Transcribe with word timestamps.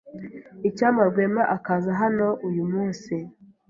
Icyampa 0.69 1.01
Rwema 1.09 1.43
akaza 1.55 1.91
hano 2.01 2.27
uyu 2.47 2.63
munsi. 2.71 3.13